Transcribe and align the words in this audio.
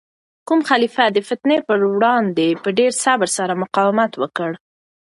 کوم 0.47 0.59
خلیفه 0.69 1.05
د 1.11 1.17
فتنې 1.27 1.57
په 1.67 1.73
وړاندې 1.95 2.47
په 2.63 2.69
ډیر 2.77 2.91
صبر 3.03 3.27
سره 3.37 3.59
مقاومت 3.63 4.11
وکړ؟ 4.17 4.51